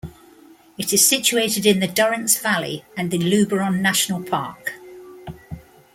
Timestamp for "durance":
1.87-2.39